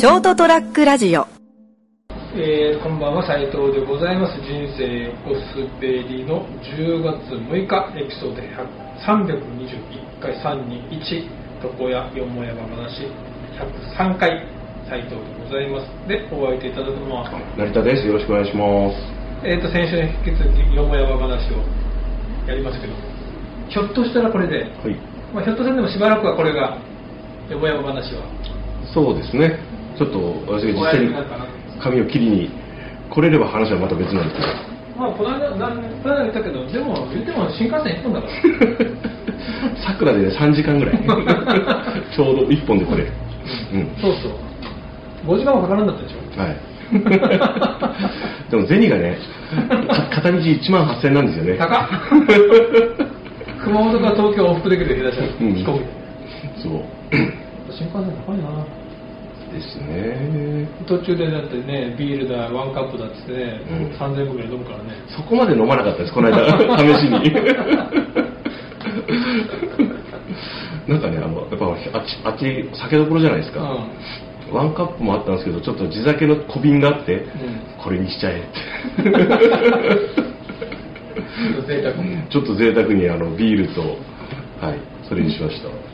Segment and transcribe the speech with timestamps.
[0.00, 1.28] ショートトラックラジオ
[2.32, 11.28] えーこんばんは斉藤でございます人生横滑りの10月6日エピソード321回321
[11.60, 13.12] 床屋よもやま話
[13.92, 14.40] 103回
[14.88, 17.28] 斉藤でございますでお相手いただくのは
[17.58, 18.06] 成田です。
[18.06, 18.96] よろしくお願いします。
[19.44, 21.60] えー、と先週に引き続きよもやま話を
[22.48, 22.96] やりますけど
[23.68, 24.96] ひょっとしたらこれで、はい。
[25.36, 26.80] まあ、ひょっとするでもしばらくはこれが
[27.50, 28.24] よもやま話は
[28.94, 29.60] そうですね。
[29.98, 31.14] ちょっと私が実際に
[31.80, 32.50] 髪を切りに
[33.10, 34.70] 来れれば話はまた別なんですけど。
[34.98, 38.32] まあこの間この間言ったけどでも言っても新幹線1本だから
[39.86, 40.98] 桜でね3時間ぐらい。
[42.14, 43.12] ちょうど1本で来れる。
[43.74, 43.88] うん。
[44.00, 44.32] そうそう
[45.26, 46.56] 5時間もかからんだったでしょはい。
[48.50, 49.16] でも銭がね、
[49.88, 51.56] か片道1万8000なんですよね。
[51.56, 51.88] 高っ
[53.64, 55.84] 熊本から東京往復できる下手したらうん飛行機
[56.62, 56.72] そう。
[57.70, 58.79] 新幹線高いな
[59.52, 60.68] ですね。
[60.86, 66.46] 途中でだってねビールだワンカップだっつってね、うん3000円ぐらい飲むからねそこまで飲まなかったです、この間、
[66.78, 67.32] 試しに。
[70.88, 73.86] なんかね、あの、やっぱあっち、あっち、酒どころじゃないですか。
[74.52, 77.22] ワンカップもあったんですけど、ちょっと地酒の小瓶があって、ん
[77.78, 78.50] これにしちゃえって。
[82.30, 83.80] ちょっと贅沢にあのビールと、
[84.60, 85.89] はい、それにしました。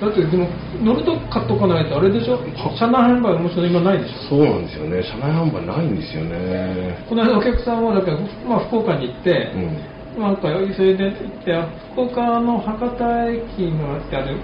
[0.00, 0.46] だってでも
[0.82, 2.38] 乗ると買っとかないとあれでしょ？
[2.76, 4.36] 車内販売もちろん今ないでしょ？
[4.36, 6.98] そうなんですよね、車内販売ないんですよね。
[7.08, 10.22] この間お客さんはだから、まあ、福岡に行って、うん。
[10.22, 11.52] なんかそれで行って
[11.92, 14.38] 福岡の博多駅のあってある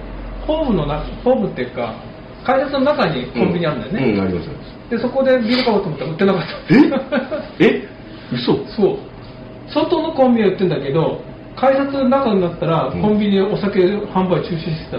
[0.47, 1.95] ホームの中ホームっていうか
[2.45, 4.50] 改札の中にコンビニあるんだよね、うん、うんあります。
[4.91, 7.64] でそこでビール買おうと思ったら売ってなかった。
[7.64, 7.67] え？
[7.69, 7.89] え？
[8.33, 8.56] 嘘。
[8.69, 8.98] そう。
[9.73, 11.20] 外のコンビニは売ってんだけど
[11.56, 13.00] 改札の中になったらうん。
[13.00, 14.98] コンビニでお酒販売中止して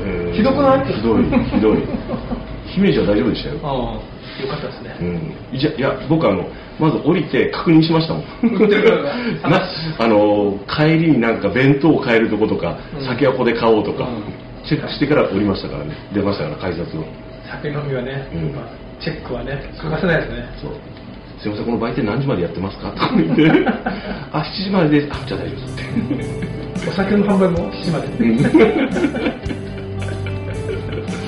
[0.00, 0.86] えーひどくない？
[0.92, 1.78] ひどい、ひどい。
[2.74, 3.56] 姫路は大丈夫でしたよ。
[3.62, 3.72] ああ
[4.42, 6.44] よかったですね、うん、いやいや僕あの
[6.80, 8.24] まず降りて確認しましたもん。
[9.48, 9.62] な
[9.98, 13.06] あの帰りになんか弁当を買えるとことか、うん。
[13.06, 14.24] 酒はここで買おうとか、うん。
[14.66, 15.94] チェックしてから降りましたからね。
[16.12, 17.04] 出ましたから改札を。
[17.48, 18.52] 酒飲みはね、うん。
[18.56, 18.64] まあ
[19.00, 20.48] チェックはね欠かせないですね。
[20.60, 20.72] そう。
[21.38, 22.90] すいませんこの売店何時までやってますか？
[22.90, 23.42] とか言って。
[24.32, 25.08] あ7時までです。
[25.12, 25.60] あじゃあ大丈夫
[26.16, 26.40] です。
[26.80, 28.08] ってお酒の販売も7時まで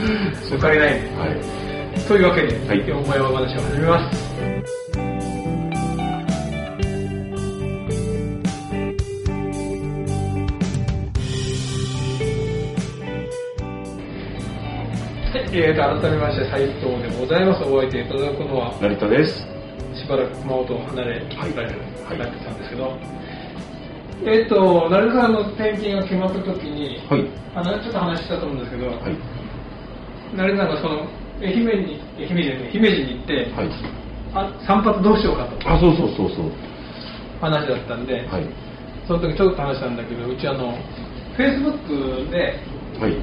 [0.54, 0.90] お金ない。
[1.16, 2.00] はい。
[2.06, 2.88] というわけで、はい。
[2.88, 4.36] よもやま話を始めます。
[15.32, 17.64] はい、えーと、改めまして斉藤でございます。
[17.64, 19.38] お相手いただくのは、成田です。
[19.94, 22.96] しばらく熊本を離れ、はいられる、はいなってたんですけど、
[24.24, 27.26] えっ、と、成田さんの転勤が決まった時に、はい。
[27.56, 29.45] あの、ちょっと話したと思うんですけど、はい
[30.34, 31.06] 成田さんがその、
[31.40, 33.70] 愛媛に、愛媛じゃない姫路に行って、はい。
[34.34, 35.70] あ散髪どうしようかと。
[35.70, 36.50] あそうそうそうそう。
[37.40, 38.44] 話だったんで、はい。
[39.06, 40.74] その時ちょっと話したんだけどうちあの
[41.36, 42.58] フェイスブックで
[42.98, 43.14] はい。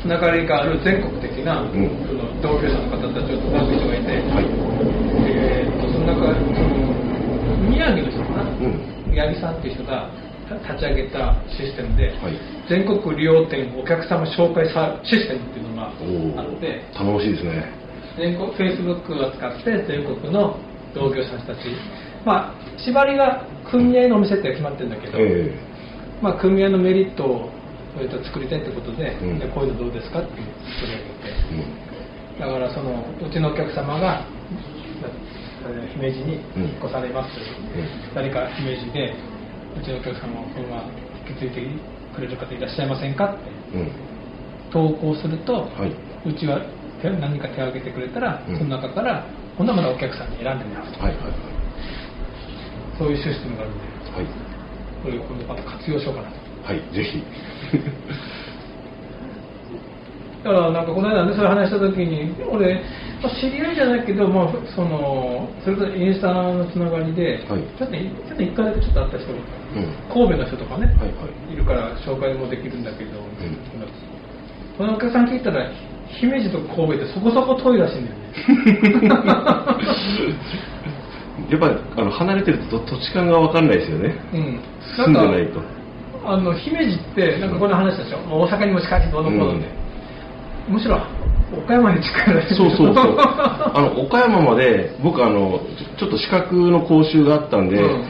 [0.00, 1.70] つながりがある全国的な、ん。
[1.70, 4.46] その同居者の方たちをつなぐ人がいて、はい。
[5.26, 9.10] えーその中その宮城の人かな、うん。
[9.10, 12.38] 宮城さんっていう人がた立ち上げたシステムで、はい。
[12.68, 15.92] 全国利用店お客様紹介さシステムっていうのが
[16.36, 17.68] おあってお頼もしいですね。
[18.16, 20.56] 全国フェイスブックを使って全国の
[20.94, 21.58] 同業者たち。
[22.24, 25.52] まあ縛りが組合のお店って決まってるんだけど、え
[26.22, 27.50] まあ、組合のメリットを
[27.94, 29.38] それと作りたいってことで,、うん。
[29.38, 30.46] でこういうのどうですかっていう
[30.80, 31.36] 取り上げて。
[31.52, 31.60] え
[32.36, 32.40] うん。
[32.40, 34.24] だからそのうちのお客様が
[35.66, 38.14] えー姫路に引っ越されますという、うん。
[38.14, 39.14] 誰か姫路で
[39.76, 40.80] うちのお客様を車
[41.28, 41.82] 引き継いで
[42.14, 43.50] くれる方いらっしゃいませんかって。
[43.76, 43.92] うん。
[44.70, 45.92] 投稿すると、はい。
[46.28, 46.60] うちは
[47.00, 48.58] 手何か手を挙げてくれたら、うん。
[48.58, 49.24] その中から
[49.56, 51.32] 今度はまたお客さんに選んでもらうと、はいはい
[52.98, 54.26] そういうシステムがあるんではい。
[55.02, 56.34] これを今度また活用しようかなと。
[56.66, 57.22] はいぜひ。
[57.22, 57.26] だ
[60.48, 62.80] からなんかこの間ねそれ話した時に俺
[63.20, 67.62] まあ知り合いじゃないけど、まあ、そのそれとインスタのつながりで、はい。
[67.76, 69.92] ちょっとちょっと一回だけちょっと会った人がうん。
[70.08, 71.52] 神戸の人とかね、はいはい。
[71.52, 73.14] いるから紹介もできるんだけど、ん。
[74.78, 75.68] このお客さん聞いたら
[76.20, 78.24] 姫路と神戸ってそこそこ遠いらしいんだよね。
[81.50, 84.14] やっぱりあの離れてると土地勘が分かんないですよね。
[84.32, 84.60] うん。
[84.96, 85.60] 住んでないと。
[86.24, 89.66] あの姫路ってなんかこの話でしょ、大阪にも近いしどうのこうので、
[90.68, 91.00] むしろ
[91.56, 93.16] 岡山に近いそうそうそう。
[93.18, 95.60] あの 岡山まで僕あの
[95.98, 98.04] ちょっと資格の講習があったんで、うん。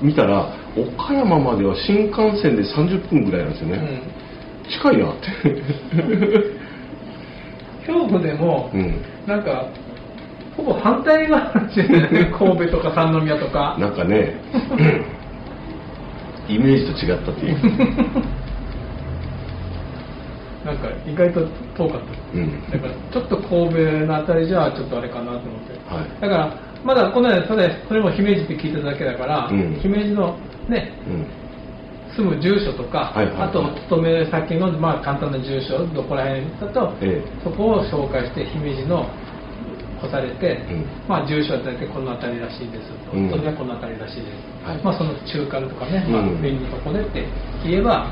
[0.00, 0.46] 見たら
[0.76, 4.00] 岡山までは新幹線で30分ぐらいなんですよね、
[4.70, 5.62] 近いなって。
[7.86, 8.94] 京都でも、うん。
[9.26, 9.66] なんか
[10.56, 12.32] ほぼ反対側なんですよね。
[12.38, 13.76] 神戸とか三宮とか。
[13.78, 14.40] なんかね
[16.48, 17.56] イメージと違ったっていう
[20.68, 21.40] なんか意外と
[21.76, 22.38] 遠かった。
[22.38, 22.70] うん。
[22.70, 26.20] だからちょっと神戸のあたりじゃちょっとあれかなと思って、はい。
[26.20, 26.52] だから
[26.84, 29.74] まだこの間ただそれも姫路って聞いただけだから、うん。
[29.80, 30.36] 姫路の
[30.68, 31.26] ねうん。
[32.16, 33.48] 住む住所とか、はいはいはい。
[33.48, 39.06] あと勤め先の、まあ、簡単な住所どこら辺だと、えそこを紹介して姫路の
[40.02, 40.84] 干されて、うん。
[41.06, 43.30] まあ、住所は大体この辺りらしいですと、うん。
[43.30, 44.82] それはこの辺りらしいです、はい。
[44.82, 46.42] まあ、その中間とかね、まあうん。
[46.42, 47.24] 便利なとこでって
[47.62, 48.10] 言えば、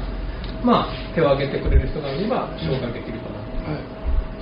[0.67, 3.97] まあ、手を挙げてくれる人がいれば紹介できるかな、はい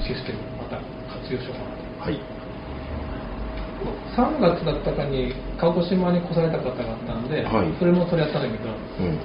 [0.05, 0.76] システムまた
[1.09, 1.85] 活用しようかなと。
[2.00, 2.21] はい。
[4.17, 7.75] 3月だったかに鹿児島に来された方があったんで、はい。
[7.79, 9.19] それも取り合ったんだけどうん。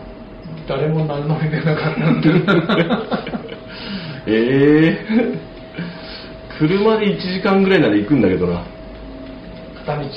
[0.68, 2.30] 誰も何の出なかったんで。
[4.28, 5.50] ええ
[6.60, 8.64] 車で1時間ぐらいなら行くんだけどな。
[9.86, 10.04] 片道？
[10.04, 10.08] ん？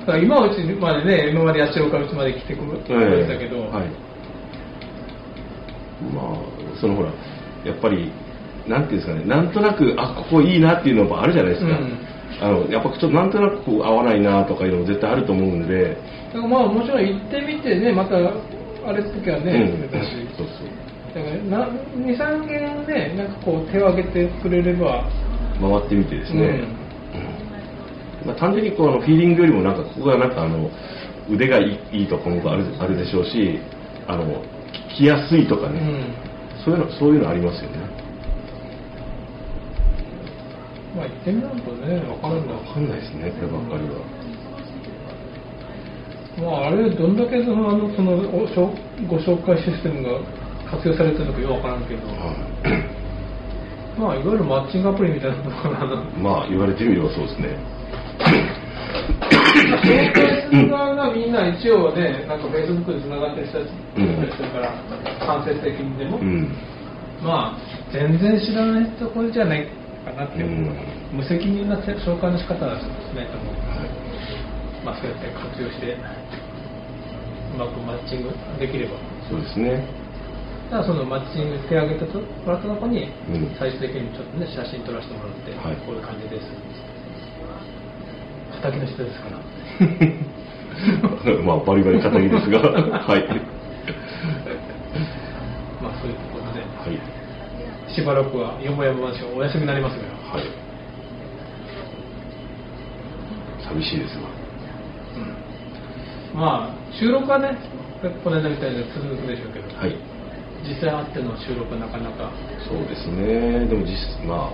[0.00, 4.07] だから今うちまでね今まで八千代からうちまで来てくれたけど、はい
[6.14, 7.12] まあそのほら
[7.64, 8.12] やっぱり
[8.66, 11.98] なんていうんですかねなんとなくあここいいなっていうのもあるじゃないですか、うん。
[12.40, 15.96] あのやっぱちょっとなんとなくこう合わないなとかいうのも絶対あると思うんで、
[16.28, 20.36] だからまあもちろん行ってみてねまたあれっ時はね、うん。
[20.36, 20.68] そうそう
[21.14, 25.08] だから23軒ねなんかこう手を挙げてくれれば。
[25.60, 26.48] 回ってみてですね、うん。
[28.22, 28.26] うん。
[28.26, 30.70] まあ、単純にこうあのフィーリングよりもなんかここがなんかあの
[31.28, 33.58] 腕がいいいいところもあるあるでしょうし
[34.06, 34.42] あの
[34.98, 35.84] き来やすいとかね、う
[36.60, 36.64] ん。
[36.64, 37.78] そういうのそういうのありますよね。
[40.96, 44.02] まあ行ってみないとね分かるんだ分かんないですねこればっかりは。
[46.38, 48.70] まあ、あれどんだけそのあのそのおしょ
[49.08, 50.20] ご紹介システムが
[50.70, 52.14] 活用されてるのかよくわからんけど、は
[53.96, 54.00] い。
[54.00, 56.02] まあいわゆるマッチングアプリみたいなのかな。
[56.18, 57.77] まあ言われてみればそうですね
[59.48, 64.74] 紹介する側がみんな一応ねなんかフェイスブックでつながってる人たちうんしてるから
[65.26, 66.56] 間接的にでも、うん
[67.22, 67.58] まあ
[67.92, 69.66] 全然知らないところじゃない
[70.04, 70.70] かなってう、ん
[71.10, 72.84] 無責任な紹介の仕方はし
[73.16, 73.90] ないと思うはい
[74.84, 75.96] まあそうやって活用して
[77.54, 78.30] うまくマッチング
[78.60, 78.94] できれば
[79.28, 79.82] そうですね
[80.70, 83.08] だからそのマッチング手を挙げてもらったとこに
[83.58, 86.44] 最終的にちょっとね写真撮らせてもらって、はいこういう感じです
[88.58, 89.38] 畑の人ですから。
[91.44, 92.60] まあバリバリ肩着ですが。
[92.70, 93.24] はい。
[95.82, 96.60] まあそういうことで。
[96.60, 96.98] はい。
[97.92, 100.02] しばらくはよもやま話がお休みになりますが。
[100.38, 100.44] はい。
[103.62, 104.24] 寂しいですわ。
[106.34, 107.56] まあ収録はね
[108.22, 109.96] この間みたいに続くでしょうけど、はい。
[110.68, 112.30] 実際会っての収録はなかなか。
[112.68, 113.66] そうですね。
[113.66, 113.96] でも実
[114.26, 114.52] ま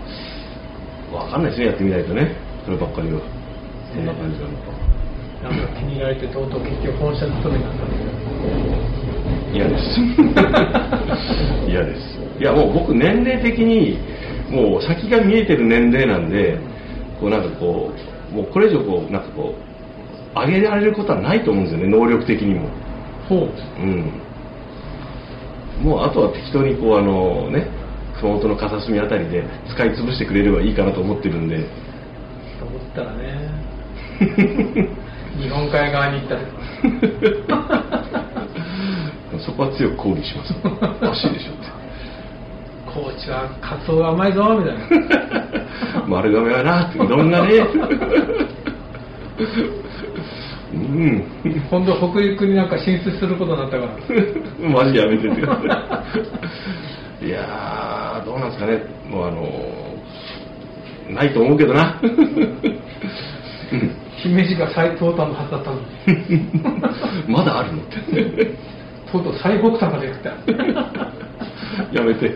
[1.12, 1.66] あわかんないですね。
[1.66, 2.36] やってみないとね。
[2.64, 3.20] そればっかりは
[3.94, 4.74] どんな感じなのか
[5.44, 8.14] なんか気に入られてとうとう結局本社勤めになったんだけど
[9.54, 9.82] 嫌です。
[11.70, 12.00] 嫌です。
[12.40, 13.98] いやもう僕年齢的に
[14.50, 16.58] もう先が見えてる年齢なんで
[17.20, 17.92] こうなんかこ
[18.32, 22.68] うもうこれ以上こうなんかこう上げられることはないと思うんですよね能力的にも。
[23.28, 23.48] そう。
[23.78, 24.20] うん。
[25.84, 27.68] もうあとは適当にこうあのね
[28.18, 31.58] 熊本の片隅あたりで使い潰してくれればいいかなと思ってるんで。
[32.58, 33.63] と思ったらね
[35.40, 36.42] 日本海側に行ったり
[39.44, 40.54] そこは強く抗議します。
[40.62, 40.70] お
[41.06, 41.64] かしいでしょって。
[42.86, 44.84] 高知はカツオが甘いぞみたいな。
[46.06, 46.98] 丸亀はなって。
[46.98, 47.66] うどんがね。
[50.72, 51.24] うん。
[51.70, 53.92] 今度北陸になんか進出することになったから。
[54.68, 55.40] マジやめてって。
[57.24, 58.82] いいやーどうなんですかね。
[59.10, 59.48] もうあの
[61.10, 61.98] ないと思うけどな。
[62.02, 62.06] う
[63.76, 65.82] ん姫路が最東端のはずだったのに。
[67.28, 67.82] まだあるの？
[67.82, 68.00] っ て
[69.12, 70.30] とうとう最北端まで行った。
[71.92, 72.34] やめて。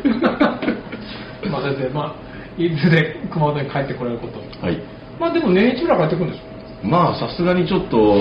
[1.51, 4.67] まあ先生まあいずれ熊本に帰ってこられること。
[4.67, 4.79] はい。
[5.19, 6.45] まあでも年一ぐらい帰ってくるんですよ
[6.85, 8.17] まあさすがにちょっと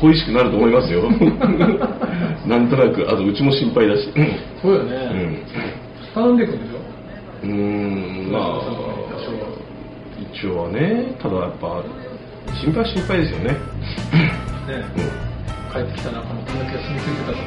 [0.00, 1.02] 恋しくなると思いますよ。
[2.46, 4.08] なんとなくあとうちも心配だし。
[4.60, 5.38] そうよね、うん。
[6.14, 6.78] 頼んでいくんでしょ？
[7.44, 8.42] うーんまあ
[10.32, 11.84] 一応はねただやっぱ
[12.60, 13.44] 心配は心配ですよね。
[13.52, 13.58] ね。
[14.96, 15.22] う
[15.72, 17.44] 帰ってきた中のたぬきが住み着いてたとか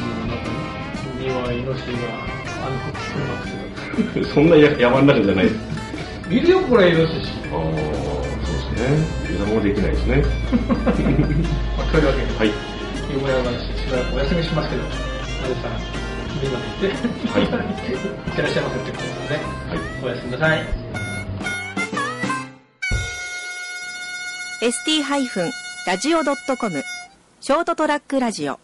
[0.00, 0.48] もうなんか
[1.18, 1.98] 庭イノシシが
[2.64, 3.16] あの服車
[4.06, 5.44] してんそんなや山の中じゃない。
[5.44, 5.56] です
[6.24, 7.32] たいるよこれイノシシ。
[7.52, 7.60] ああ
[8.44, 8.88] そうですね。
[9.24, 10.22] 油断もできないですね。
[11.76, 12.48] まあというわけではい。
[12.48, 14.82] よもや話しばらくお休みしますけど、
[15.62, 15.97] さん
[16.42, 16.88] みんなで行って、
[17.28, 17.48] はいいっ
[18.36, 19.36] てらっしゃいませってことですね。
[19.68, 20.66] はいおやすみなさい。
[24.60, 26.84] ST-radio.com
[27.40, 28.58] ショートトラックラジオ